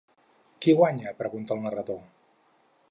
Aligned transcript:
«Qui 0.65 0.75
guanya?», 0.79 1.13
pregunta 1.21 1.59
el 1.59 1.63
narrador. 1.69 2.03